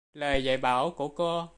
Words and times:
Lời 0.13 0.43
dạy 0.43 0.57
bảo 0.57 0.89
của 0.91 1.07
cô 1.07 1.47